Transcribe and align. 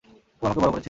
ও 0.41 0.45
আমাকে 0.45 0.59
বড় 0.59 0.71
করেছে। 0.71 0.79